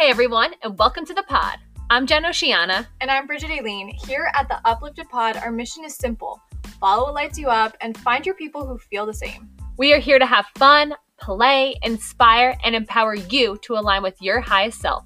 [0.00, 1.58] Hey everyone, and welcome to the pod.
[1.90, 2.88] I'm Jen Oceana.
[3.02, 3.88] And I'm Bridget Aileen.
[3.88, 6.40] Here at the Uplifted Pod, our mission is simple
[6.80, 9.50] follow what lights you up and find your people who feel the same.
[9.76, 14.40] We are here to have fun, play, inspire, and empower you to align with your
[14.40, 15.04] highest self.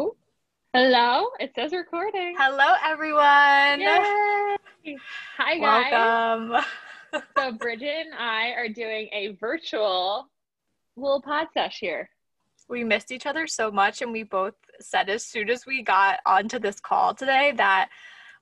[0.00, 0.16] Oh,
[0.74, 1.28] hello.
[1.38, 2.34] It says recording.
[2.36, 3.82] Hello, everyone.
[4.82, 4.96] Yay.
[5.38, 5.92] Hi, guys.
[6.50, 6.64] Welcome.
[7.36, 10.28] so, Bridget and I are doing a virtual
[10.96, 12.08] little pod sesh here.
[12.68, 16.20] We missed each other so much, and we both said as soon as we got
[16.24, 17.88] onto this call today that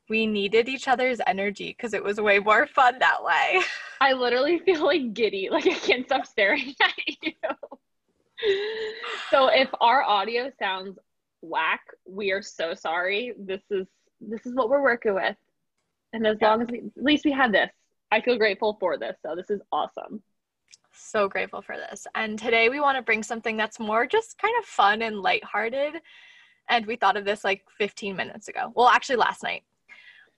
[0.09, 3.60] we needed each other's energy because it was way more fun that way.
[4.01, 7.32] I literally feel like giddy, like I can't stop staring at you.
[9.30, 10.98] so if our audio sounds
[11.43, 13.32] whack, we are so sorry.
[13.38, 13.87] This is
[14.21, 15.37] this is what we're working with.
[16.12, 16.51] And as yeah.
[16.51, 17.71] long as we at least we have this.
[18.11, 19.16] I feel grateful for this.
[19.25, 20.23] So this is awesome.
[20.93, 22.07] So grateful for this.
[22.15, 25.95] And today we want to bring something that's more just kind of fun and lighthearted.
[26.69, 28.73] And we thought of this like 15 minutes ago.
[28.75, 29.63] Well, actually last night.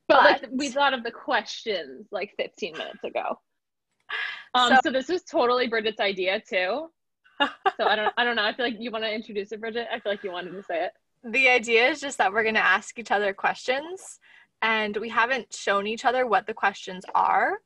[0.09, 3.39] But, but like, we thought of the questions like 15 minutes ago.
[4.55, 6.91] Um, so, so this was totally Bridget's idea too.
[7.41, 8.45] so I don't I don't know.
[8.45, 9.89] I feel like you want to introduce it, Bridget.
[9.91, 10.93] I feel like you wanted to say it.
[11.25, 14.19] The idea is just that we're gonna ask each other questions
[14.63, 17.59] and we haven't shown each other what the questions are.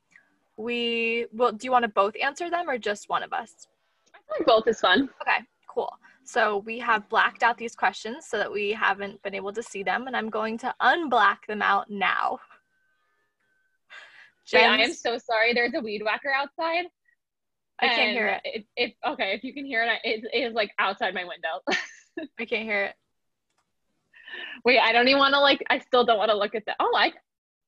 [0.57, 3.69] We will, do you want to both answer them or just one of us?
[4.15, 5.11] I feel like both is fun.
[5.21, 5.93] Okay, cool.
[6.25, 9.83] So we have blacked out these questions so that we haven't been able to see
[9.83, 12.41] them, and I'm going to unblack them out now.
[14.53, 15.53] Wait, I am so sorry.
[15.53, 16.87] There's a weed whacker outside.
[17.79, 18.41] I can't hear it.
[18.45, 18.65] it.
[18.77, 21.61] If okay, if you can hear it, it, it is like outside my window.
[22.41, 22.95] I can't hear it.
[24.65, 25.63] Wait, I don't even want to like.
[25.71, 26.77] I still don't want to look at that.
[26.81, 27.13] Oh, I,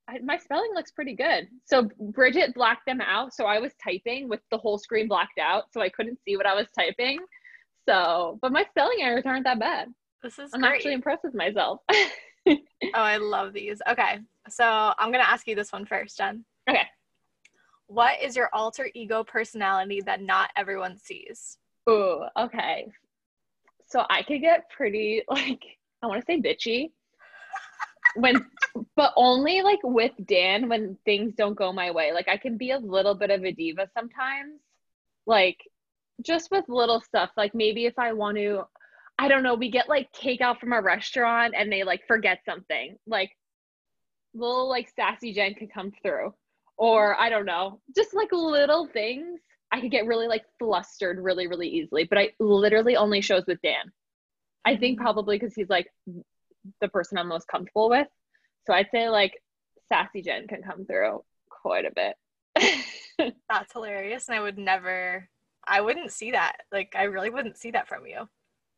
[0.09, 1.49] I, my spelling looks pretty good.
[1.65, 3.35] So Bridget blacked them out.
[3.35, 6.47] So I was typing with the whole screen blacked out, so I couldn't see what
[6.47, 7.19] I was typing.
[7.89, 9.89] So, but my spelling errors aren't that bad.
[10.23, 10.75] This is I'm great.
[10.75, 11.81] actually impressed with myself.
[12.49, 12.57] oh,
[12.95, 13.81] I love these.
[13.89, 14.65] Okay, so
[14.99, 16.45] I'm gonna ask you this one first, Jen.
[16.69, 16.83] Okay.
[17.87, 21.59] What is your alter ego personality that not everyone sees?
[21.89, 22.87] Ooh, okay.
[23.87, 25.63] So I could get pretty like
[26.03, 26.91] I want to say bitchy.
[28.15, 28.47] When
[28.97, 32.13] but only like with Dan when things don't go my way.
[32.13, 34.61] Like I can be a little bit of a diva sometimes.
[35.27, 35.59] Like
[36.25, 37.31] just with little stuff.
[37.37, 38.63] Like maybe if i want to
[39.19, 42.97] i don't know we get like takeout from a restaurant and they like forget something.
[43.07, 43.31] Like
[44.35, 46.35] little like sassy jen could come through.
[46.77, 49.41] Or i don't know just like little things.
[49.71, 53.61] I could get really like flustered really really easily but i literally only shows with
[53.61, 53.93] dan
[54.65, 55.87] i think probably because he's like
[56.81, 58.09] the person i'm most comfortable with
[58.67, 59.33] so i'd say like
[59.89, 65.29] sassy jen can come through quite a bit that's hilarious and i would never
[65.69, 66.57] I wouldn't see that.
[66.73, 68.29] Like I really wouldn't see that from you.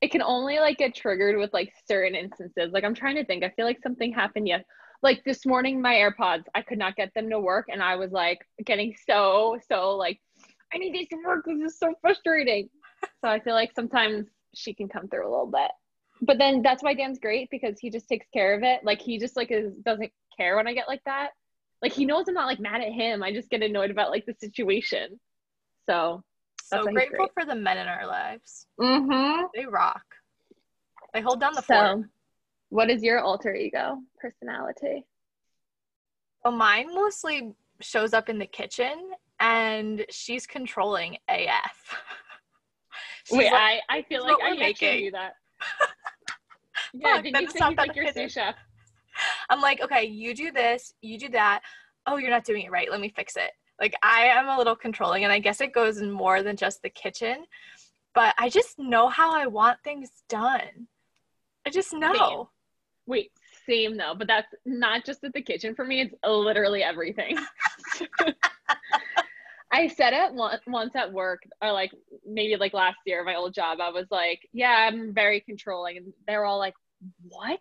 [0.00, 2.72] It can only like get triggered with like certain instances.
[2.72, 3.44] Like I'm trying to think.
[3.44, 4.64] I feel like something happened yet.
[5.02, 8.10] Like this morning my AirPods, I could not get them to work and I was
[8.10, 10.20] like getting so so like
[10.74, 11.44] I need these to work.
[11.46, 12.68] This is so frustrating.
[13.24, 15.70] so I feel like sometimes she can come through a little bit.
[16.22, 18.84] But then that's why Dan's great because he just takes care of it.
[18.84, 21.30] Like he just like is doesn't care when I get like that.
[21.82, 23.22] Like he knows I'm not like mad at him.
[23.22, 25.18] I just get annoyed about like the situation.
[25.88, 26.22] So
[26.62, 28.66] so grateful for the men in our lives.
[28.80, 29.46] Mm-hmm.
[29.54, 30.04] They rock.
[31.12, 32.06] They hold down the so, fort.
[32.68, 35.04] What is your alter ego personality?
[36.44, 41.96] Well, mine mostly shows up in the kitchen, and she's controlling AF.
[43.30, 45.04] Wait, like, I, I feel like I making.
[45.04, 45.34] you that.
[46.94, 48.56] yeah, Fuck, did you say like your sous chef?
[49.48, 51.60] I'm like, okay, you do this, you do that.
[52.06, 52.90] Oh, you're not doing it right.
[52.90, 53.50] Let me fix it.
[53.80, 56.82] Like I am a little controlling and I guess it goes in more than just
[56.82, 57.44] the kitchen,
[58.14, 60.88] but I just know how I want things done.
[61.66, 62.50] I just know.
[63.06, 63.32] Wait,
[63.66, 67.38] same though, but that's not just at the kitchen for me, it's literally everything.
[69.72, 71.92] I said it once, once at work, or like
[72.26, 73.78] maybe like last year, my old job.
[73.80, 76.74] I was like, "Yeah, I'm very controlling," and they're all like,
[77.28, 77.60] "What?"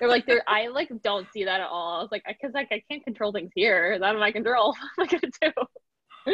[0.00, 1.98] They're like, they're, I like don't see that at all.
[1.98, 3.98] I was like, because like I can't control things here.
[4.00, 4.74] That's my control.
[4.96, 6.32] what am I gonna do?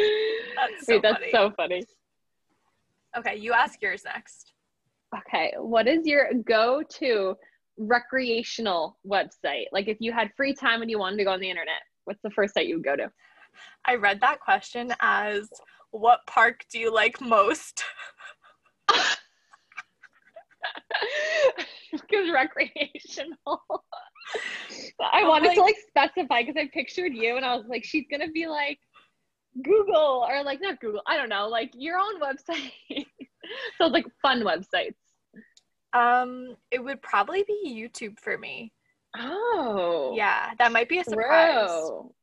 [0.55, 1.31] That's so Wait, that's funny.
[1.31, 1.83] so funny.
[3.17, 4.53] Okay, you ask yours next.
[5.17, 7.35] Okay, what is your go-to
[7.77, 9.65] recreational website?
[9.71, 12.21] Like, if you had free time and you wanted to go on the internet, what's
[12.21, 13.09] the first site you would go to?
[13.85, 15.49] I read that question as,
[15.91, 17.83] "What park do you like most?"
[21.91, 23.61] because recreational.
[25.13, 28.05] I wanted like, to like specify because I pictured you and I was like, she's
[28.11, 28.79] gonna be like
[29.63, 33.05] Google or like not Google, I don't know, like your own website.
[33.77, 34.95] so like fun websites.
[35.93, 38.73] Um, it would probably be YouTube for me.
[39.17, 40.13] Oh.
[40.15, 41.69] Yeah, that might be a surprise.
[41.69, 42.13] Bro.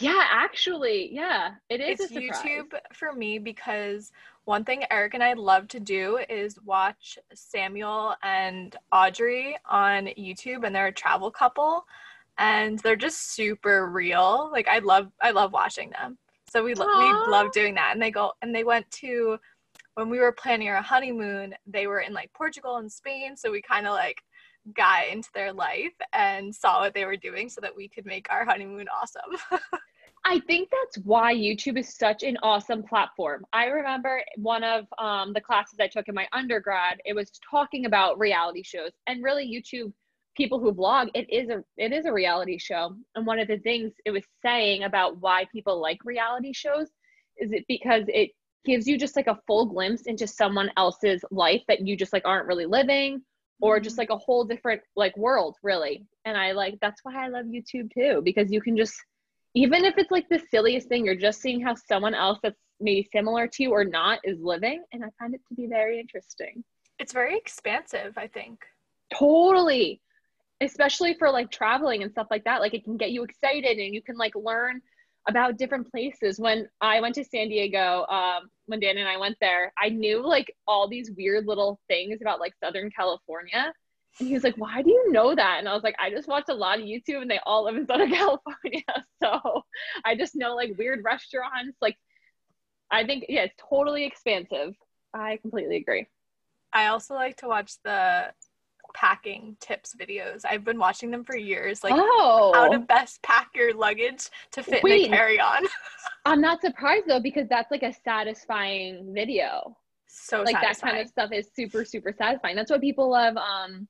[0.00, 2.12] Yeah, actually, yeah, it is It's.
[2.12, 4.12] YouTube for me because
[4.44, 10.64] one thing Eric and I love to do is watch Samuel and Audrey on YouTube,
[10.64, 11.84] and they're a travel couple,
[12.38, 14.50] and they're just super real.
[14.52, 16.16] Like I love, I love watching them.
[16.50, 19.38] So we lo- we love doing that, and they go and they went to
[19.94, 21.54] when we were planning our honeymoon.
[21.66, 24.22] They were in like Portugal and Spain, so we kind of like
[24.76, 28.26] got into their life and saw what they were doing so that we could make
[28.30, 29.60] our honeymoon awesome.
[30.24, 33.44] I think that's why YouTube is such an awesome platform.
[33.52, 37.00] I remember one of um, the classes I took in my undergrad.
[37.04, 39.92] It was talking about reality shows, and really YouTube
[40.36, 41.10] people who vlog.
[41.14, 44.22] It is a it is a reality show, and one of the things it was
[44.42, 46.88] saying about why people like reality shows
[47.38, 48.30] is it because it
[48.64, 52.24] gives you just like a full glimpse into someone else's life that you just like
[52.24, 53.20] aren't really living
[53.62, 56.04] or just like a whole different like world really.
[56.26, 58.94] And i like that's why i love youtube too because you can just
[59.54, 63.08] even if it's like the silliest thing you're just seeing how someone else that's maybe
[63.12, 66.62] similar to you or not is living and i find it to be very interesting.
[66.98, 68.60] It's very expansive, I think.
[69.12, 70.00] totally.
[70.60, 73.92] Especially for like traveling and stuff like that like it can get you excited and
[73.92, 74.80] you can like learn
[75.28, 76.38] about different places.
[76.38, 80.26] When i went to san diego um, when dan and i went there i knew
[80.26, 83.72] like all these weird little things about like southern california.
[84.18, 85.56] And he was like why do you know that?
[85.58, 87.76] And i was like i just watch a lot of youtube and they all live
[87.76, 88.82] in southern california.
[89.22, 89.62] So
[90.04, 91.96] i just know like weird restaurants like
[92.90, 94.74] i think yeah it's totally expansive.
[95.14, 96.06] I completely agree.
[96.72, 98.32] I also like to watch the
[98.94, 100.42] packing tips videos.
[100.48, 104.62] I've been watching them for years, like oh how to best pack your luggage to
[104.62, 105.06] fit in Wait.
[105.06, 105.64] a carry-on.
[106.24, 109.76] I'm not surprised though because that's like a satisfying video.
[110.06, 112.56] so like that kind of stuff is super super satisfying.
[112.56, 113.36] That's what people love.
[113.36, 113.88] Um,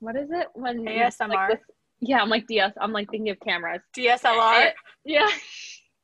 [0.00, 1.48] what is it when you- like, ASMR.
[1.50, 1.60] this-
[2.00, 2.72] yeah, I'm like DS.
[2.80, 3.80] I'm like thinking of cameras.
[3.96, 4.72] DSLR.
[5.04, 5.28] Yeah.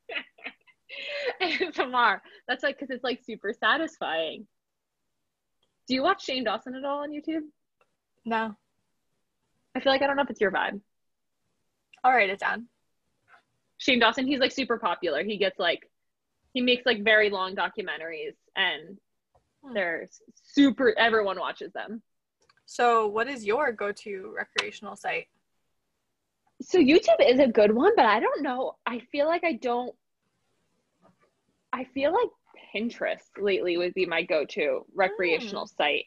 [1.41, 2.19] ASMR.
[2.47, 4.47] That's like because it's like super satisfying.
[5.87, 7.41] Do you watch Shane Dawson at all on YouTube?
[8.25, 8.55] No.
[9.75, 10.81] I feel like I don't know if it's your vibe.
[12.03, 12.67] I'll write it down.
[13.77, 15.23] Shane Dawson, he's like super popular.
[15.23, 15.89] He gets like,
[16.53, 18.97] he makes like very long documentaries and
[19.63, 19.73] Hmm.
[19.73, 22.01] they're super, everyone watches them.
[22.65, 25.27] So, what is your go-to recreational site?
[26.61, 28.77] So YouTube is a good one, but I don't know.
[28.85, 29.95] I feel like I don't,
[31.73, 32.29] I feel like
[32.73, 36.05] Pinterest lately would be my go-to recreational site.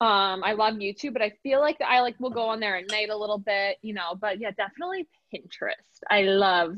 [0.00, 2.90] Um, I love YouTube, but I feel like I like will go on there at
[2.90, 4.14] night a little bit, you know.
[4.14, 5.72] But yeah, definitely Pinterest.
[6.10, 6.76] I love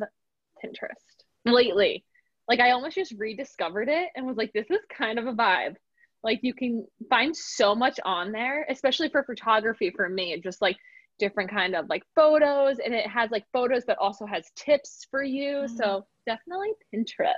[0.64, 2.04] Pinterest lately.
[2.48, 5.74] Like I almost just rediscovered it and was like, this is kind of a vibe.
[6.22, 9.90] Like you can find so much on there, especially for photography.
[9.90, 10.76] For me, just like
[11.18, 15.22] different kind of like photos, and it has like photos, but also has tips for
[15.24, 15.64] you.
[15.64, 15.76] Mhm.
[15.76, 17.34] So definitely Pinterest.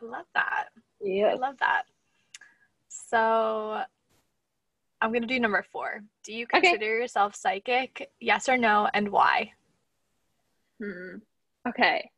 [0.00, 0.66] I love that.
[1.00, 1.84] yeah I love that.
[2.88, 3.82] So,
[5.00, 6.00] I'm going to do number 4.
[6.24, 6.70] Do you Okay.
[6.70, 8.10] consider yourself psychic?
[8.20, 9.52] Yes or no and why?
[10.82, 11.16] Hmm.
[11.68, 12.10] Okay.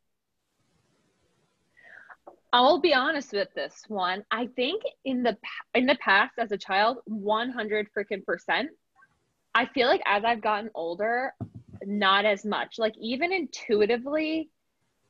[2.53, 4.23] I'll be honest with this one.
[4.29, 5.37] I think in the
[5.73, 8.69] in the past as a child, 100 freaking percent.
[9.53, 11.33] I feel like as I've gotten older,
[11.85, 12.77] not as much.
[12.77, 14.49] Like even intuitively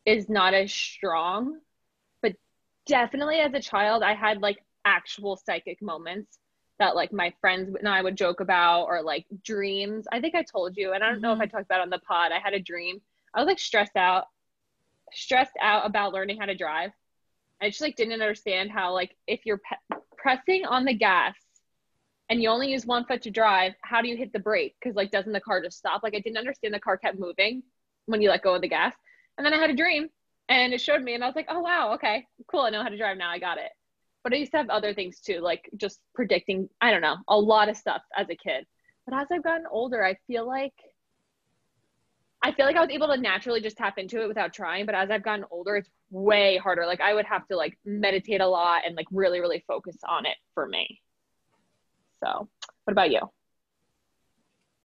[0.06, 1.60] is not as strong,
[2.22, 2.34] but
[2.86, 6.40] definitely as a child I had like actual psychic moments
[6.82, 10.08] that like my friends and I would joke about or like dreams.
[10.12, 11.44] I think I told you and I don't know if mm-hmm.
[11.44, 12.32] I talked about it on the pod.
[12.32, 13.00] I had a dream.
[13.36, 14.26] I was like stressed out
[15.14, 16.90] stressed out about learning how to drive.
[17.62, 21.36] I just like didn't understand how like if you're pe- pressing on the gas
[22.30, 24.76] and you only use one foot to drive, how do you hit the brake?
[24.82, 26.02] Because like doesn't the car just stop?
[26.02, 27.62] Like I didn't understand the car kept moving
[28.08, 28.96] when you let go of the gas.
[29.38, 30.10] And then I had a dream
[30.50, 32.62] and it showed me and I was like, oh wow, okay, cool.
[32.62, 33.30] I know how to drive now.
[33.30, 33.70] I got it.
[34.24, 37.38] But I used to have other things too, like just predicting, I don't know, a
[37.38, 38.66] lot of stuff as a kid.
[39.06, 40.74] But as I've gotten older, I feel like
[42.44, 44.96] I feel like I was able to naturally just tap into it without trying, but
[44.96, 46.88] as I've gotten older, it's way harder.
[46.88, 50.26] Like I would have to like meditate a lot and like really, really focus on
[50.26, 51.02] it for me.
[52.24, 52.50] So,
[52.86, 53.20] what about you?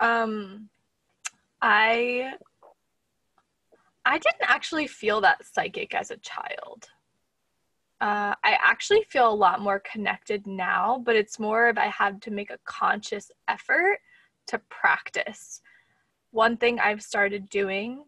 [0.00, 0.68] Um,
[1.62, 2.32] I
[4.04, 6.88] I didn't actually feel that psychic as a child.
[8.00, 12.20] Uh, I actually feel a lot more connected now, but it's more of I had
[12.22, 13.98] to make a conscious effort
[14.48, 15.62] to practice.
[16.30, 18.04] One thing I've started doing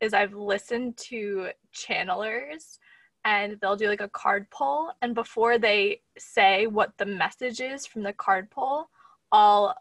[0.00, 2.78] is I've listened to channelers
[3.24, 7.86] and they'll do like a card pull and before they say what the message is
[7.86, 8.88] from the card pull,
[9.32, 9.74] I'll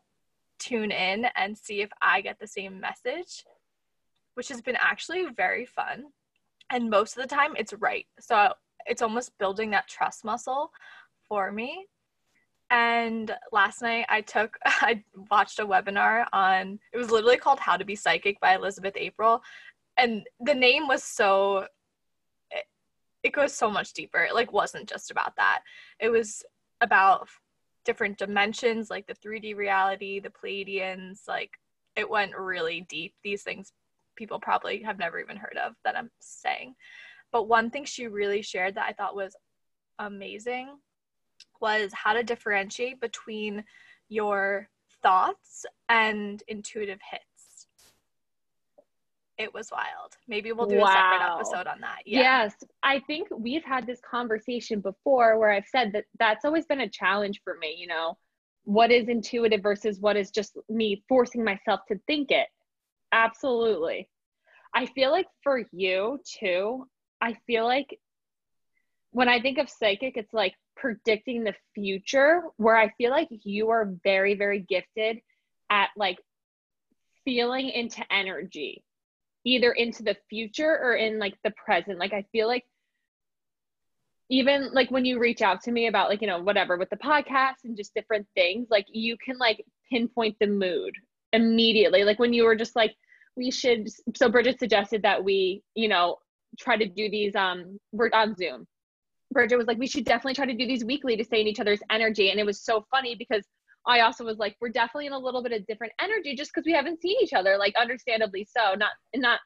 [0.59, 3.45] tune in and see if I get the same message,
[4.33, 6.05] which has been actually very fun.
[6.71, 8.07] And most of the time it's right.
[8.19, 8.51] So
[8.85, 10.71] it's almost building that trust muscle
[11.27, 11.87] for me.
[12.69, 17.77] And last night I took, I watched a webinar on, it was literally called How
[17.77, 19.41] to Be Psychic by Elizabeth April.
[19.97, 21.67] And the name was so,
[22.51, 22.65] it,
[23.23, 24.23] it goes so much deeper.
[24.23, 25.61] It like wasn't just about that.
[25.99, 26.43] It was
[26.81, 27.27] about
[27.85, 31.51] different dimensions, like the 3D reality, the Pleiadians, like
[31.95, 33.13] it went really deep.
[33.23, 33.71] These things
[34.15, 36.75] people probably have never even heard of that I'm saying.
[37.35, 39.35] But one thing she really shared that I thought was
[39.99, 40.69] amazing
[41.59, 43.65] was how to differentiate between
[44.07, 44.69] your
[45.03, 47.67] thoughts and intuitive hits.
[49.37, 50.13] It was wild.
[50.29, 50.85] Maybe we'll do wow.
[50.85, 52.03] a separate episode on that.
[52.05, 52.21] Yeah.
[52.21, 52.55] Yes.
[52.83, 56.89] I think we've had this conversation before where I've said that that's always been a
[56.89, 58.17] challenge for me, you know,
[58.63, 62.47] what is intuitive versus what is just me forcing myself to think it.
[63.11, 64.07] Absolutely.
[64.73, 66.87] I feel like for you too,
[67.21, 67.99] I feel like
[69.11, 73.69] when I think of psychic, it's like predicting the future, where I feel like you
[73.69, 75.19] are very, very gifted
[75.69, 76.17] at like
[77.23, 78.83] feeling into energy,
[79.45, 81.97] either into the future or in like the present.
[81.97, 82.65] Like, I feel like
[84.29, 86.97] even like when you reach out to me about like, you know, whatever with the
[86.97, 90.95] podcast and just different things, like you can like pinpoint the mood
[91.31, 92.03] immediately.
[92.03, 92.95] Like when you were just like,
[93.37, 96.17] we should, so Bridget suggested that we, you know,
[96.59, 98.65] try to do these um we're on zoom.
[99.31, 101.59] Bridget was like we should definitely try to do these weekly to stay in each
[101.59, 102.29] other's energy.
[102.29, 103.45] And it was so funny because
[103.87, 106.65] i also was like we're definitely in a little bit of different energy just because
[106.65, 109.39] we haven't seen each other like understandably so not not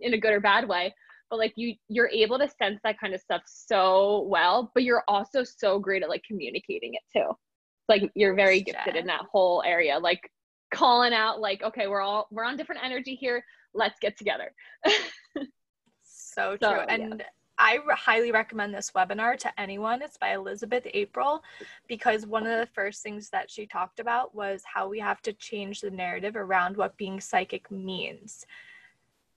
[0.00, 0.92] in a good or bad way
[1.32, 5.02] but like you you're able to sense that kind of stuff so well but you're
[5.08, 7.26] also so great at like communicating it too.
[7.88, 10.20] Like you're very gifted in that whole area like
[10.74, 13.42] calling out like okay we're all we're on different energy here.
[13.72, 14.52] Let's get together
[16.34, 16.80] so true.
[16.88, 17.26] And yeah.
[17.58, 20.02] I highly recommend this webinar to anyone.
[20.02, 21.42] It's by Elizabeth April
[21.86, 25.32] because one of the first things that she talked about was how we have to
[25.34, 28.46] change the narrative around what being psychic means.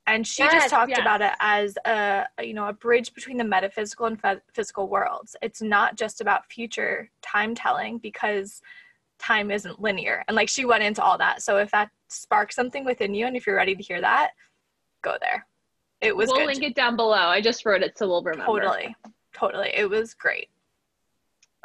[0.08, 1.00] And she yes, just talked yes.
[1.00, 4.22] about it as a you know a bridge between the metaphysical and
[4.54, 5.36] physical worlds.
[5.42, 8.62] It's not just about future time telling because
[9.18, 10.24] time isn't linear.
[10.28, 11.42] And like she went into all that.
[11.42, 14.32] So if that sparks something within you and if you're ready to hear that,
[15.02, 15.46] go there.
[16.06, 16.28] It was.
[16.28, 16.48] We'll good.
[16.48, 17.16] link it down below.
[17.16, 18.46] I just wrote it so we'll remember.
[18.46, 18.96] Totally,
[19.34, 19.72] totally.
[19.76, 20.50] It was great.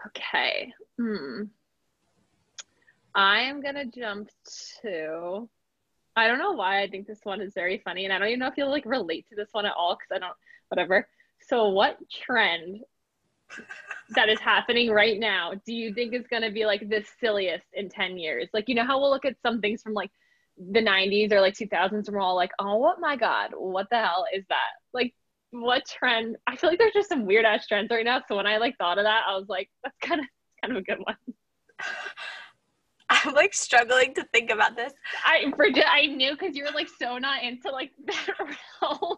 [0.07, 0.73] Okay.
[0.99, 1.45] Hmm.
[3.15, 4.31] I am gonna jump
[4.83, 5.49] to.
[6.17, 8.41] I don't know why I think this one is very funny, and I don't even
[8.41, 10.37] know if you'll like relate to this one at all because I don't.
[10.69, 11.09] Whatever.
[11.49, 12.81] So, what trend
[14.15, 17.67] that is happening right now do you think is going to be like the silliest
[17.75, 20.11] in 10 years like you know how we'll look at some things from like
[20.73, 24.27] the 90s or like 2000s and we're all like oh my god what the hell
[24.35, 25.15] is that like
[25.53, 28.47] what trend i feel like there's just some weird ass trends right now so when
[28.47, 30.27] i like thought of that i was like that's kind of
[30.63, 31.17] kind of a good one
[33.11, 34.93] i'm like struggling to think about this
[35.25, 38.29] i Bridget, i knew because you were like so not into like that
[38.83, 39.17] realm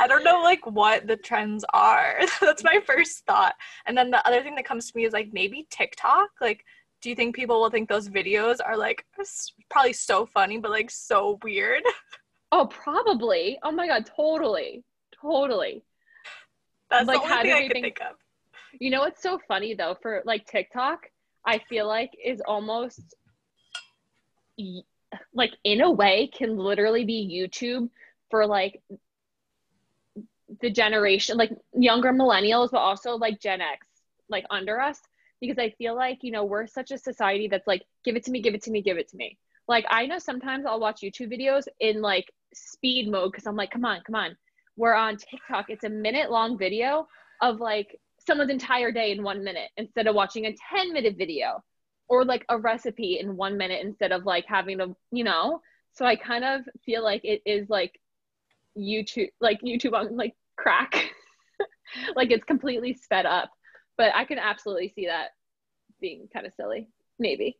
[0.00, 2.18] I don't know like what the trends are.
[2.40, 3.54] That's my first thought.
[3.86, 6.30] And then the other thing that comes to me is like maybe TikTok.
[6.40, 6.64] Like
[7.04, 9.04] do you think people will think those videos are like
[9.68, 11.82] probably so funny but like so weird?
[12.52, 13.58] Oh probably.
[13.64, 14.84] Oh my god totally.
[15.20, 15.82] Totally.
[16.88, 18.16] That's like how do you think, think of.
[18.78, 21.10] You know what's so funny though for like tiktok
[21.44, 23.16] i feel like is almost
[25.32, 27.88] like in a way can literally be youtube
[28.30, 28.80] for like
[30.60, 33.88] the generation like younger millennials but also like gen x
[34.28, 35.00] like under us
[35.40, 38.30] because I feel like, you know, we're such a society that's like, give it to
[38.30, 39.38] me, give it to me, give it to me.
[39.66, 43.70] Like, I know sometimes I'll watch YouTube videos in like speed mode because I'm like,
[43.70, 44.36] come on, come on.
[44.76, 47.06] We're on TikTok, it's a minute long video
[47.40, 51.62] of like someone's entire day in one minute instead of watching a 10 minute video
[52.08, 55.60] or like a recipe in one minute instead of like having to, you know?
[55.92, 58.00] So I kind of feel like it is like
[58.76, 61.10] YouTube, like YouTube on like crack.
[62.16, 63.50] like it's completely sped up
[63.96, 65.30] but I can absolutely see that
[66.00, 66.88] being kind of silly.
[67.18, 67.58] Maybe.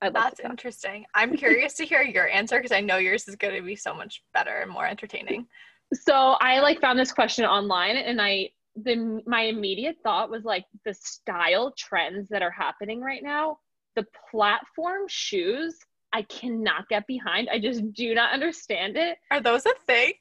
[0.00, 1.06] That's interesting.
[1.14, 3.94] I'm curious to hear your answer because I know yours is going to be so
[3.94, 5.46] much better and more entertaining.
[5.92, 10.64] So I like found this question online and I the my immediate thought was like
[10.84, 13.58] the style trends that are happening right now,
[13.94, 15.76] the platform shoes
[16.12, 17.48] I cannot get behind.
[17.50, 19.18] I just do not understand it.
[19.30, 20.12] Are those a thing?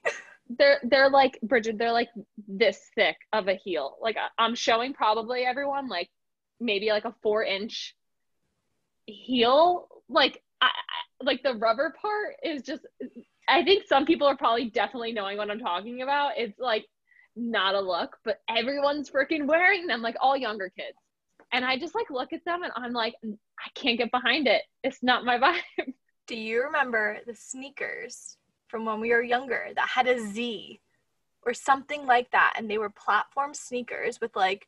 [0.50, 2.10] They're they're like Bridget, they're like
[2.48, 3.98] this thick of a heel.
[4.02, 6.10] Like I'm showing probably everyone like
[6.60, 7.96] maybe like a four inch
[9.06, 9.88] heel.
[10.10, 12.86] Like I, I like the rubber part is just
[13.48, 16.34] I think some people are probably definitely knowing what I'm talking about.
[16.38, 16.86] It's like
[17.36, 20.98] not a look, but everyone's freaking wearing them, like all younger kids.
[21.52, 24.64] And I just like look at them and I'm like, I can't get behind it.
[24.84, 25.38] It's not my
[25.78, 25.94] vibe.
[26.28, 28.38] Do you remember the sneakers
[28.74, 30.80] from when we were younger that had a Z
[31.46, 32.56] or something like that?
[32.58, 34.68] And they were platform sneakers with like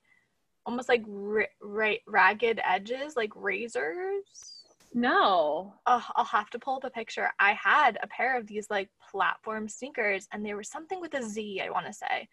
[0.63, 4.53] almost like ra- ra- ragged edges, like razors.
[4.93, 5.74] No.
[5.88, 7.31] Oh, I'll have to pull up a picture.
[7.39, 11.24] I had a pair of these like platform sneakers, and they were something with a
[11.24, 12.27] Z, I want to say.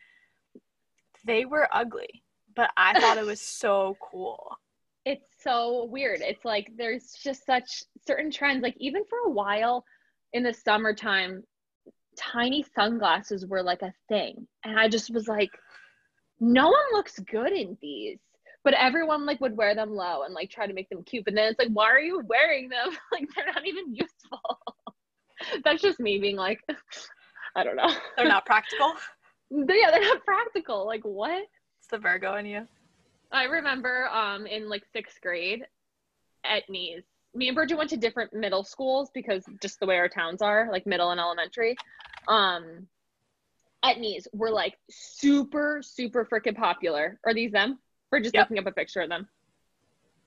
[1.24, 2.22] They were ugly,
[2.54, 4.58] but I thought it was so cool.
[5.06, 6.20] It's so weird.
[6.20, 8.62] It's like there's just such certain trends.
[8.62, 9.86] Like even for a while
[10.32, 11.42] in the summertime,
[12.16, 14.46] tiny sunglasses were like a thing.
[14.64, 15.50] And I just was like,
[16.40, 18.18] no one looks good in these.
[18.64, 21.24] But everyone like would wear them low and like try to make them cute.
[21.24, 22.90] But then it's like, why are you wearing them?
[23.12, 24.40] like they're not even useful.
[25.64, 26.60] That's just me being like,
[27.56, 27.90] I don't know.
[28.16, 28.94] They're not practical.
[29.50, 30.86] yeah, they're not practical.
[30.86, 31.44] Like what?
[31.78, 32.66] It's the Virgo in you.
[33.32, 35.64] I remember um in like sixth grade
[36.46, 37.02] Etnies.
[37.34, 40.68] Me and Bridget went to different middle schools because just the way our towns are,
[40.70, 41.76] like middle and elementary.
[42.28, 42.86] Um
[43.84, 47.18] Etnies were like super, super freaking popular.
[47.26, 47.78] Are these them?
[48.10, 48.44] We're just Yep.
[48.44, 49.28] looking up a picture of them.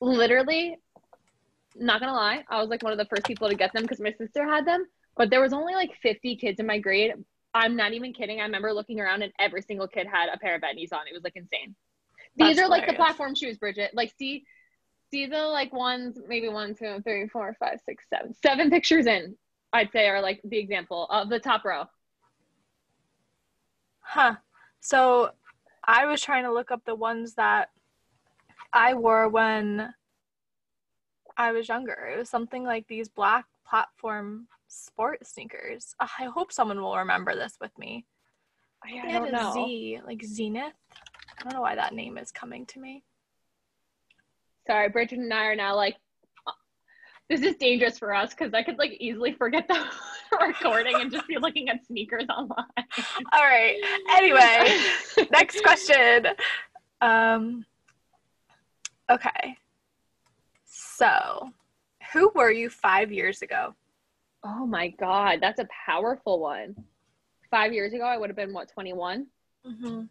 [0.00, 0.76] Literally,
[1.74, 4.00] not gonna lie, I was like one of the first people to get them because
[4.00, 4.86] my sister had them.
[5.16, 7.12] But there was only like 50 kids in my grade.
[7.54, 8.40] I'm not even kidding.
[8.40, 11.06] I remember looking around and every single kid had a pair of Etnies on.
[11.08, 11.74] It was like insane.
[12.36, 13.92] These That's are like the platform shoes, Bridget.
[13.94, 14.44] Like see,
[15.10, 19.36] see the like ones, maybe one, two, three, four, five, six, seven, seven pictures in.
[19.72, 21.84] I'd say are like the example of the top row.
[24.00, 24.36] Huh.
[24.80, 25.30] So
[25.84, 27.70] I was trying to look up the ones that
[28.72, 29.92] I wore when
[31.36, 32.10] I was younger.
[32.12, 35.94] It was something like these black platform sport sneakers.
[36.00, 38.06] Ugh, I hope someone will remember this with me.
[38.84, 39.52] I, I had a know.
[39.52, 40.72] Z, like Zenith.
[41.38, 43.02] I don't know why that name is coming to me.
[44.66, 45.96] Sorry, Bridget and I are now like,
[47.28, 49.84] this is dangerous for us because I could like easily forget the
[50.40, 52.66] recording and just be looking at sneakers online.
[53.32, 53.76] All right.
[54.10, 56.28] Anyway, next question.
[57.00, 57.64] Um,
[59.10, 59.56] okay.
[60.64, 61.50] So,
[62.12, 63.74] who were you five years ago?
[64.44, 66.76] Oh my god, that's a powerful one.
[67.50, 69.26] Five years ago, I would have been what, 21?
[69.66, 70.02] Mm-hmm.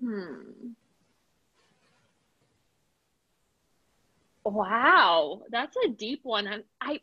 [0.00, 0.74] Hmm.
[4.44, 6.48] Wow, that's a deep one.
[6.80, 7.00] I,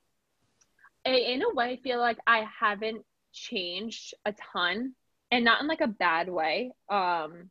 [1.05, 4.95] I, in a way, feel like I haven't changed a ton,
[5.31, 6.71] and not in like a bad way.
[6.89, 7.49] Um,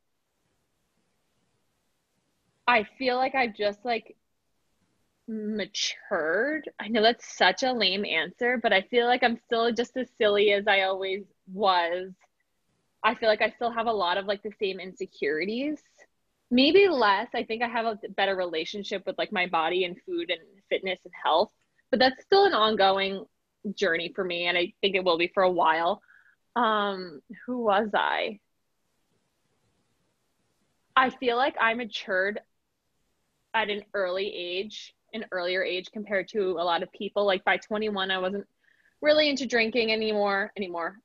[2.67, 4.17] I feel like I've just like
[5.29, 6.69] matured.
[6.81, 10.09] I know that's such a lame answer, but I feel like I'm still just as
[10.19, 12.13] silly as I always was.
[13.05, 15.79] I feel like I still have a lot of like the same insecurities.
[16.51, 17.29] Maybe less.
[17.35, 20.41] I think I have a better relationship with like my body and food and
[20.71, 21.51] fitness and health,
[21.91, 23.27] but that's still an ongoing
[23.75, 26.03] journey for me and I think it will be for a while.
[26.57, 28.41] Um who was I?
[30.97, 32.41] I feel like I matured
[33.53, 37.27] at an early age, an earlier age compared to a lot of people.
[37.27, 38.47] Like by 21 I wasn't
[39.03, 40.99] really into drinking anymore anymore.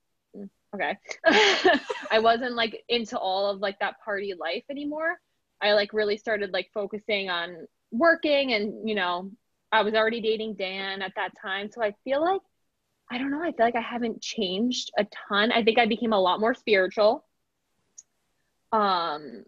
[0.75, 0.97] Okay.
[2.12, 5.17] I wasn't like into all of like that party life anymore.
[5.62, 9.32] I like really started like focusing on working and you know,
[9.71, 11.69] I was already dating Dan at that time.
[11.71, 12.41] So I feel like
[13.12, 15.51] I don't know, I feel like I haven't changed a ton.
[15.51, 17.25] I think I became a lot more spiritual.
[18.71, 19.43] Um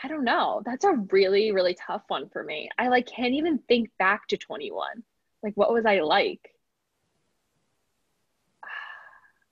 [0.00, 0.62] I don't know.
[0.64, 2.68] That's a really really tough one for me.
[2.78, 5.02] I like can't even think back to 21.
[5.42, 6.54] Like what was I like?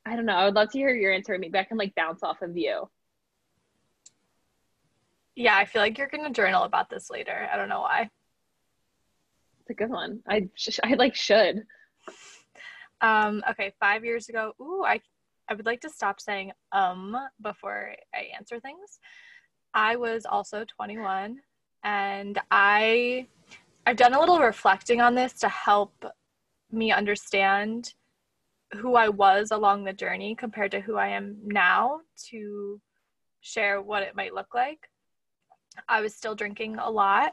[0.07, 0.37] I don't know.
[0.37, 1.37] I would love to hear your answer.
[1.37, 2.89] Maybe I can like bounce off of you.
[5.35, 7.49] Yeah, I feel like you're gonna journal about this later.
[7.53, 8.09] I don't know why.
[9.61, 10.21] It's a good one.
[10.29, 11.65] I sh- I like should.
[13.01, 14.53] Um, okay, five years ago.
[14.61, 15.01] Ooh, I
[15.49, 19.01] I would like to stop saying um before I answer things.
[19.75, 21.41] I was also 21
[21.83, 23.27] and I
[23.85, 26.05] I've done a little reflecting on this to help
[26.71, 27.93] me understand
[28.75, 32.01] who I was along the journey compared to who I am now
[32.31, 32.81] to
[33.41, 34.91] share what it might look like.
[35.89, 37.33] I was still drinking a lot,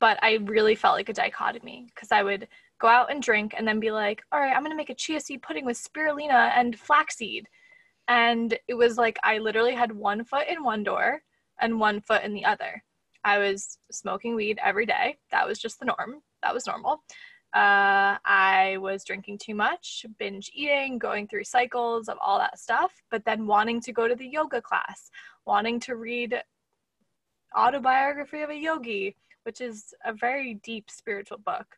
[0.00, 2.48] but I really felt like a dichotomy because I would
[2.80, 5.20] go out and drink, and then be like, all right, I'm gonna make a chia
[5.20, 7.48] seed pudding with spirulina and flaxseed.
[8.08, 11.22] And it was like I literally had one foot in one door
[11.60, 12.82] and one foot in the other.
[13.22, 15.18] I was smoking weed every day.
[15.30, 16.22] That was just the norm.
[16.42, 17.04] That was normal.
[17.54, 22.92] Uh, I was drinking too much, binge eating, going through cycles of all that stuff,
[23.10, 25.10] but then wanting to go to the yoga class,
[25.44, 26.42] wanting to read
[27.54, 31.76] autobiography of a yogi, which is a very deep spiritual book.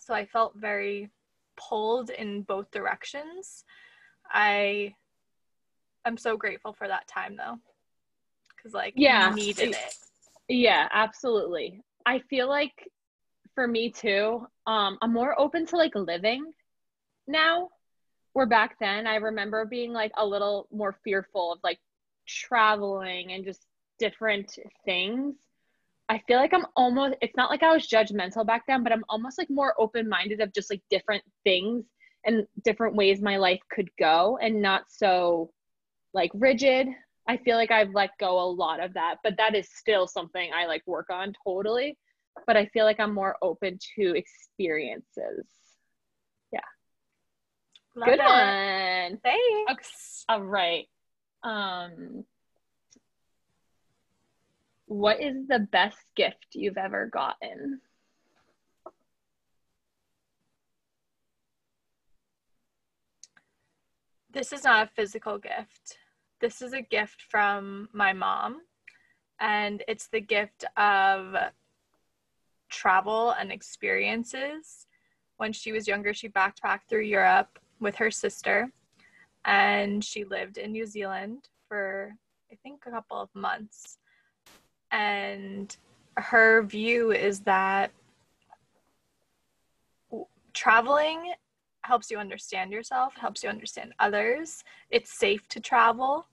[0.00, 1.08] So I felt very
[1.56, 3.64] pulled in both directions.
[4.28, 4.94] I
[6.04, 7.58] am so grateful for that time though.
[8.60, 9.32] Cuz like Yeah.
[9.32, 9.96] needed it.
[10.48, 11.80] Yeah, absolutely.
[12.04, 12.90] I feel like
[13.54, 16.52] for me too, um, I'm more open to like living
[17.26, 17.70] now.
[18.32, 21.78] Where back then I remember being like a little more fearful of like
[22.26, 23.64] traveling and just
[23.98, 25.36] different things.
[26.08, 29.04] I feel like I'm almost it's not like I was judgmental back then, but I'm
[29.08, 31.84] almost like more open-minded of just like different things
[32.26, 35.50] and different ways my life could go and not so
[36.12, 36.88] like rigid.
[37.28, 40.50] I feel like I've let go a lot of that, but that is still something
[40.52, 41.96] I like work on totally.
[42.46, 45.46] But I feel like I'm more open to experiences.
[47.96, 48.24] Love Good it.
[48.24, 49.18] one.
[49.22, 50.24] Thanks.
[50.28, 50.88] All right.
[51.44, 52.24] Um,
[54.86, 57.80] what is the best gift you've ever gotten?
[64.32, 65.98] This is not a physical gift.
[66.40, 68.62] This is a gift from my mom,
[69.38, 71.36] and it's the gift of
[72.74, 74.86] travel and experiences.
[75.36, 78.70] When she was younger, she backpacked through Europe with her sister,
[79.44, 82.12] and she lived in New Zealand for,
[82.50, 83.98] I think, a couple of months.
[84.90, 85.76] And
[86.16, 87.90] her view is that
[90.52, 91.32] traveling
[91.82, 94.64] helps you understand yourself, helps you understand others.
[94.90, 96.26] It's safe to travel.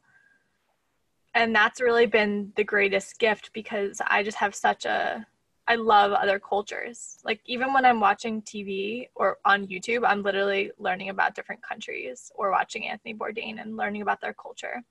[1.33, 5.25] And that's really been the greatest gift because I just have such a
[5.67, 7.17] I love other cultures.
[7.23, 12.31] Like even when I'm watching TV or on YouTube, I'm literally learning about different countries
[12.35, 14.81] or watching Anthony Bourdain and learning about their culture.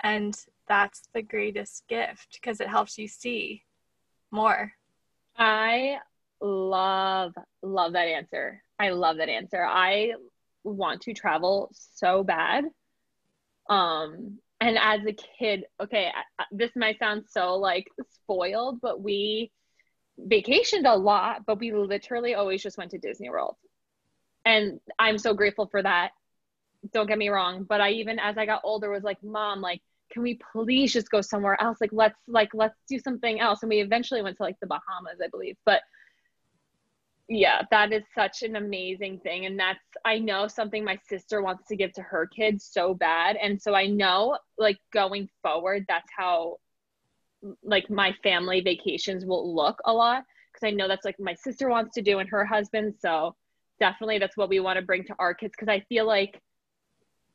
[0.00, 0.36] And
[0.68, 3.64] that's the greatest gift because it helps you see
[4.30, 4.72] more.
[5.36, 5.98] I
[6.40, 8.62] love, love that answer.
[8.78, 9.64] I love that answer.
[9.64, 10.12] I
[10.64, 12.64] want to travel so bad.
[13.68, 16.10] Um, and as a kid, okay,
[16.50, 19.50] this might sound so like spoiled, but we
[20.20, 23.56] vacationed a lot, but we literally always just went to Disney World.
[24.44, 26.12] And I'm so grateful for that.
[26.92, 29.82] Don't get me wrong, but I even as I got older was like, "Mom, like
[30.10, 31.78] can we please just go somewhere else?
[31.80, 35.20] Like let's like let's do something else." And we eventually went to like the Bahamas,
[35.22, 35.56] I believe.
[35.64, 35.82] But
[37.28, 41.66] yeah, that is such an amazing thing and that's I know something my sister wants
[41.66, 43.34] to give to her kids so bad.
[43.36, 46.58] And so I know like going forward that's how
[47.62, 51.68] like my family vacations will look a lot because I know that's like my sister
[51.68, 52.94] wants to do and her husband.
[52.98, 53.34] So
[53.78, 56.40] definitely that's what we want to bring to our kids because I feel like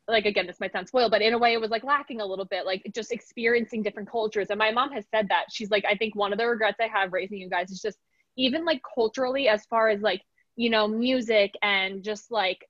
[0.08, 2.26] like again this might sound spoiled but in a way it was like lacking a
[2.26, 5.86] little bit like just experiencing different cultures and my mom has said that she's like
[5.88, 8.00] I think one of the regrets I have raising you guys is just
[8.36, 10.22] even like culturally as far as like
[10.56, 12.66] you know music and just like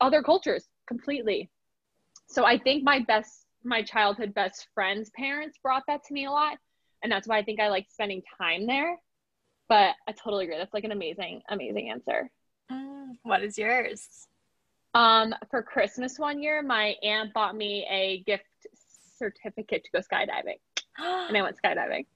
[0.00, 1.48] other cultures completely
[2.26, 6.30] so I think my best my childhood best friend's parents brought that to me a
[6.30, 6.56] lot
[7.02, 8.96] and that's why I think I like spending time there
[9.68, 12.30] but I totally agree that's like an amazing amazing answer
[12.70, 14.28] Mm, what is yours?
[14.94, 18.44] Um, for Christmas one year, my aunt bought me a gift
[19.18, 20.58] certificate to go skydiving,
[20.98, 22.06] and I went skydiving.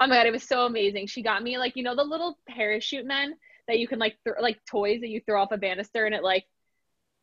[0.00, 1.06] Oh my god, it was so amazing.
[1.06, 3.34] She got me like you know the little parachute men
[3.66, 6.22] that you can like throw like toys that you throw off a banister, and it
[6.22, 6.44] like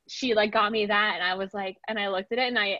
[0.07, 2.59] she like got me that, and I was like, and I looked at it, and
[2.59, 2.79] I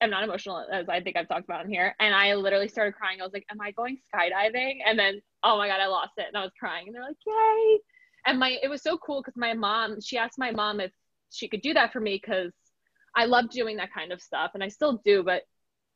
[0.00, 2.94] am not emotional as I think I've talked about in here, and I literally started
[2.94, 3.20] crying.
[3.20, 4.78] I was like, am I going skydiving?
[4.86, 7.16] And then oh my god, I lost it, and I was crying, and they're like,
[7.26, 7.78] yay!
[8.26, 10.92] And my it was so cool because my mom she asked my mom if
[11.30, 12.52] she could do that for me because
[13.16, 15.42] I love doing that kind of stuff and I still do, but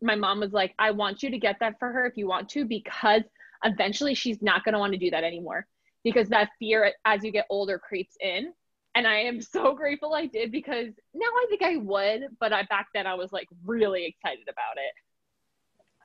[0.02, 2.48] my mom was like, I want you to get that for her if you want
[2.50, 3.22] to, because
[3.64, 5.66] eventually she's not going to want to do that anymore
[6.04, 8.52] because that fear as you get older creeps in.
[8.94, 12.64] And I am so grateful I did because now I think I would, but I
[12.64, 14.92] back then I was like really excited about it.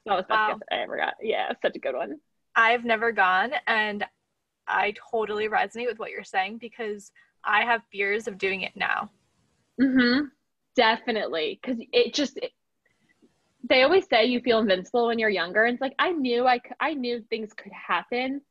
[0.05, 0.53] That was the best Wow.
[0.53, 1.15] gift I ever got.
[1.21, 2.19] Yeah, such a good one.
[2.55, 4.05] I've never gone and
[4.67, 7.11] I totally resonate with what you're saying because
[7.43, 9.11] I have fears of doing it now.
[9.81, 10.25] Mm-hmm.
[10.75, 11.59] Definitely.
[11.63, 12.51] Cause it just, it,
[13.69, 15.65] they always say you feel invincible when you're younger.
[15.65, 18.41] And it's like, I knew I, I knew things could happen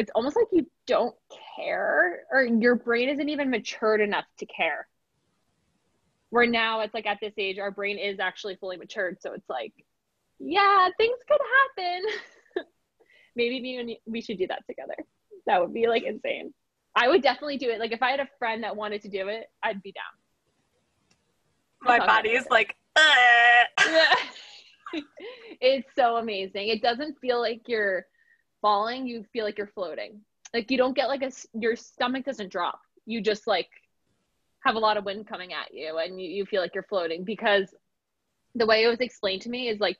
[0.00, 1.14] it's almost like you don't
[1.56, 4.88] care or your brain isn't even matured enough to care.
[6.30, 9.18] Where now it's like at this age, our brain is actually fully matured.
[9.20, 9.74] So it's like,
[10.38, 11.40] yeah, things could
[11.76, 12.02] happen.
[13.36, 14.96] Maybe me and we should do that together.
[15.46, 16.54] That would be like insane.
[16.96, 17.78] I would definitely do it.
[17.78, 20.04] Like if I had a friend that wanted to do it, I'd be down.
[21.82, 23.64] My body is like, yeah.
[23.78, 24.16] Uh.
[25.60, 26.68] it's so amazing.
[26.68, 28.06] It doesn't feel like you're
[28.60, 30.20] falling, you feel like you're floating.
[30.52, 32.80] Like you don't get like a your stomach doesn't drop.
[33.06, 33.68] You just like
[34.64, 37.24] have a lot of wind coming at you and you, you feel like you're floating
[37.24, 37.74] because
[38.54, 39.96] the way it was explained to me is like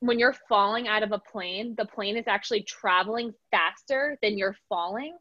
[0.00, 4.56] when you're falling out of a plane, the plane is actually traveling faster than you're
[4.68, 5.16] falling.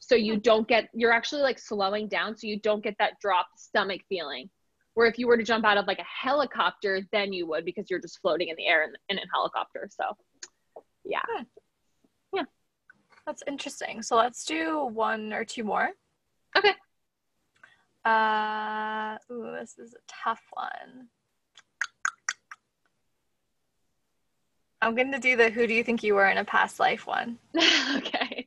[0.00, 0.40] So you hmm.
[0.40, 2.36] don't get, you're actually like slowing down.
[2.36, 4.50] So you don't get that drop stomach feeling.
[4.94, 7.86] Where if you were to jump out of like a helicopter, then you would because
[7.88, 9.88] you're just floating in the air in, in a helicopter.
[9.90, 10.16] So
[11.04, 11.20] yeah.
[11.36, 11.44] Yeah.
[13.28, 14.00] That's interesting.
[14.00, 15.90] So let's do one or two more.
[16.56, 16.72] Okay.
[18.02, 21.08] Uh, ooh, this is a tough one.
[24.80, 27.06] I'm going to do the who do you think you were in a past life
[27.06, 27.38] one.
[27.96, 28.46] okay.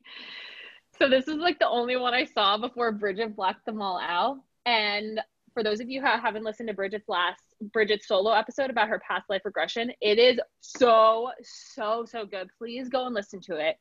[0.97, 4.39] So this is like the only one I saw before Bridget blacked them all out.
[4.65, 5.21] And
[5.53, 8.99] for those of you who haven't listened to Bridget's last Bridget's solo episode about her
[9.07, 12.49] past life regression, it is so, so, so good.
[12.57, 13.77] Please go and listen to it.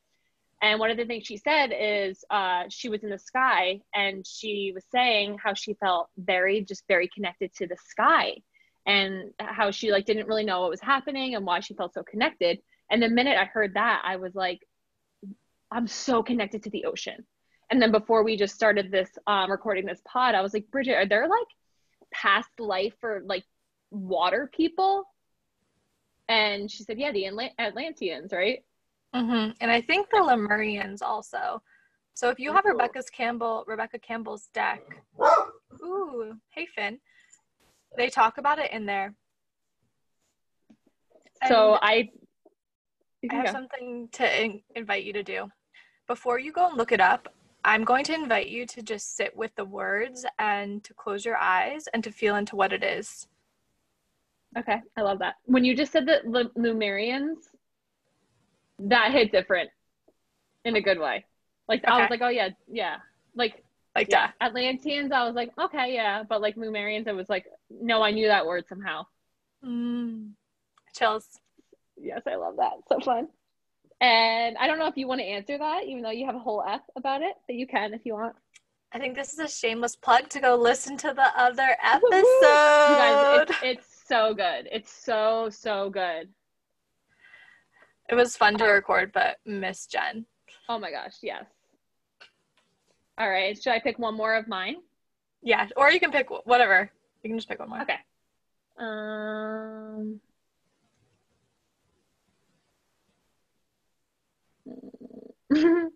[0.62, 4.26] And one of the things she said is uh, she was in the sky and
[4.26, 8.36] she was saying how she felt very, just very connected to the sky
[8.86, 12.02] and how she like didn't really know what was happening and why she felt so
[12.02, 12.58] connected.
[12.90, 14.60] And the minute I heard that, I was like,
[15.70, 17.24] I'm so connected to the ocean.
[17.70, 20.94] And then before we just started this um, recording this pod, I was like, Bridget,
[20.94, 21.46] are there like
[22.12, 23.44] past life for like
[23.90, 25.04] water people?
[26.28, 27.26] And she said, yeah, the
[27.58, 28.60] Atlanteans, right?
[29.14, 29.52] Mm-hmm.
[29.60, 31.62] And I think the Lemurians also.
[32.14, 34.82] So if you have Rebecca's Campbell, Rebecca Campbell's deck,
[35.82, 36.98] ooh, hey Finn,
[37.96, 39.14] they talk about it in there.
[41.48, 42.10] So I,
[43.30, 43.52] I have go.
[43.52, 45.50] something to in- invite you to do.
[46.06, 47.32] Before you go and look it up,
[47.64, 51.36] I'm going to invite you to just sit with the words and to close your
[51.36, 53.28] eyes and to feel into what it is.
[54.58, 55.36] Okay, I love that.
[55.44, 57.49] When you just said the Lemurians,
[58.88, 59.70] that hit different
[60.64, 61.24] in a good way.
[61.68, 61.92] Like okay.
[61.92, 62.96] I was like, oh yeah, yeah.
[63.34, 63.62] Like
[63.94, 64.28] like yeah.
[64.28, 64.34] that.
[64.40, 66.22] Atlanteans, I was like, okay, yeah.
[66.28, 69.06] But like Lemurians, I was like, no, I knew that word somehow.
[69.64, 70.30] Mm.
[70.94, 71.26] Chills.
[71.96, 72.72] Yes, I love that.
[72.88, 73.28] So fun.
[74.00, 76.38] And I don't know if you want to answer that, even though you have a
[76.40, 78.34] whole F about it, but you can if you want.
[78.92, 82.16] I think this is a shameless plug to go listen to the other episode.
[82.16, 84.68] You guys, it's, it's so good.
[84.72, 86.28] It's so, so good.
[88.10, 90.26] It was fun to record, but miss Jen.
[90.68, 91.44] Oh my gosh, yes.
[93.16, 94.78] All right, should I pick one more of mine?
[95.42, 96.90] Yeah, or you can pick whatever.
[97.22, 97.82] You can just pick one more.
[97.82, 97.98] Okay.
[98.78, 100.20] Um.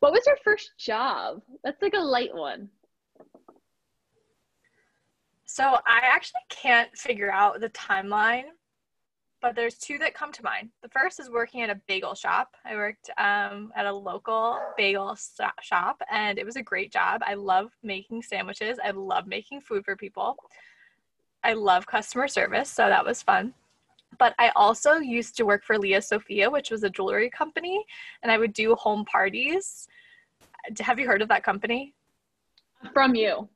[0.00, 1.42] what was your first job?
[1.64, 2.70] That's like a light one.
[5.44, 8.44] So I actually can't figure out the timeline
[9.40, 10.70] but there's two that come to mind.
[10.82, 12.56] The first is working at a bagel shop.
[12.64, 15.16] I worked um, at a local bagel
[15.62, 17.22] shop, and it was a great job.
[17.24, 18.78] I love making sandwiches.
[18.82, 20.36] I love making food for people.
[21.44, 23.54] I love customer service, so that was fun.
[24.18, 27.84] But I also used to work for Lia Sophia, which was a jewelry company,
[28.22, 29.86] and I would do home parties.
[30.80, 31.94] Have you heard of that company?
[32.92, 33.48] From you.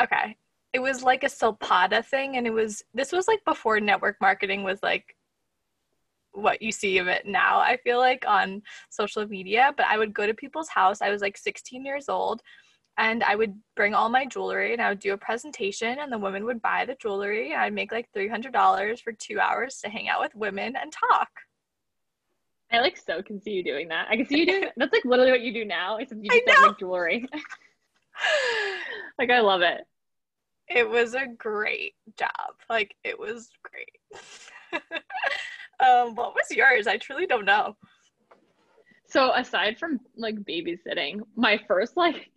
[0.00, 0.36] Okay.
[0.72, 4.62] It was like a Silpada thing, and it was this was like before network marketing
[4.62, 5.15] was like
[6.36, 9.72] what you see of it now, I feel like, on social media.
[9.76, 11.00] But I would go to people's house.
[11.00, 12.42] I was like 16 years old.
[12.98, 16.18] And I would bring all my jewelry and I would do a presentation, and the
[16.18, 17.54] women would buy the jewelry.
[17.54, 21.28] I'd make like $300 for two hours to hang out with women and talk.
[22.72, 24.08] I like so can see you doing that.
[24.10, 26.46] I can see you doing that's like literally what you do now, except you just
[26.46, 27.28] don't make jewelry.
[29.18, 29.82] like I love it.
[30.68, 32.30] It was a great job.
[32.68, 34.82] Like it was great.
[35.80, 36.86] Um, what was yours?
[36.86, 37.76] I truly don't know.
[39.08, 42.30] So aside from like babysitting, my first like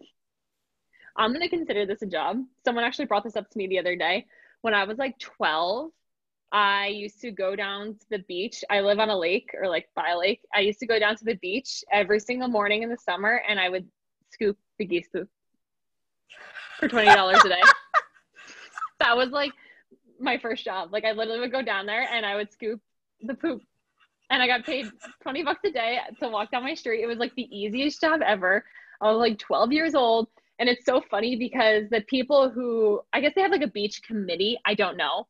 [1.17, 2.37] I'm gonna consider this a job.
[2.63, 4.25] Someone actually brought this up to me the other day.
[4.61, 5.91] When I was like 12,
[6.51, 8.63] I used to go down to the beach.
[8.69, 10.41] I live on a lake or like by a lake.
[10.53, 13.59] I used to go down to the beach every single morning in the summer and
[13.59, 13.87] I would
[14.31, 15.27] scoop the geese poop
[16.79, 17.61] for twenty dollars a day.
[18.99, 19.51] that was like
[20.19, 20.91] my first job.
[20.91, 22.81] Like I literally would go down there and I would scoop
[23.21, 23.61] the poop
[24.29, 24.87] and I got paid
[25.23, 27.01] 20 bucks a day to walk down my street.
[27.01, 28.63] It was like the easiest job ever.
[29.01, 30.27] I was like 12 years old.
[30.59, 34.01] And it's so funny because the people who, I guess they have like a beach
[34.03, 34.59] committee.
[34.65, 35.27] I don't know.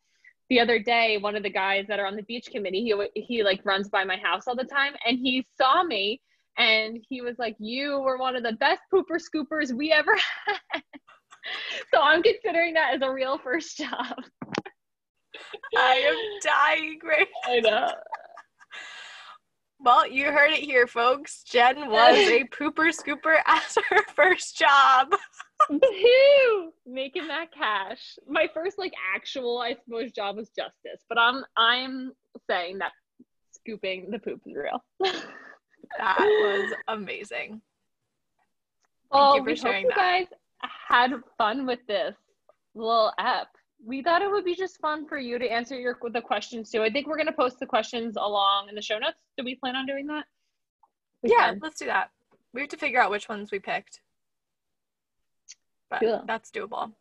[0.49, 3.43] The other day, one of the guys that are on the beach committee, he, he
[3.43, 6.21] like runs by my house all the time and he saw me
[6.57, 10.15] and he was like, You were one of the best pooper scoopers we ever
[10.71, 10.81] had.
[11.93, 14.17] so I'm considering that as a real first job.
[15.77, 17.91] I am dying right I know.
[19.81, 21.43] Well, you heard it here, folks.
[21.43, 25.13] Jen was a pooper scooper as her first job.
[25.71, 26.69] Woohoo!
[26.85, 28.17] Making that cash.
[28.27, 32.11] My first like actual, I suppose, job was justice, but I'm I'm
[32.49, 32.91] saying that
[33.53, 34.83] scooping the poop is real.
[34.99, 37.61] that was amazing.
[39.11, 39.97] Well, you for we sharing hope you that.
[39.97, 40.27] guys
[40.89, 42.15] had fun with this
[42.75, 43.47] little app.
[43.85, 46.83] We thought it would be just fun for you to answer your the questions too.
[46.83, 49.17] I think we're gonna post the questions along in the show notes.
[49.37, 50.25] Do we plan on doing that?
[51.23, 51.59] We yeah, can.
[51.61, 52.11] let's do that.
[52.53, 54.01] We have to figure out which ones we picked.
[55.89, 56.23] But Cool.
[56.25, 56.91] that's doable.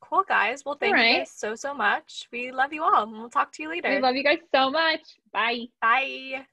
[0.00, 0.64] Cool, guys.
[0.64, 2.28] Well, thank you so, so much.
[2.32, 3.90] We love you all, and we'll talk to you later.
[3.90, 5.18] We love you guys so much.
[5.32, 5.66] Bye.
[5.82, 6.46] Bye.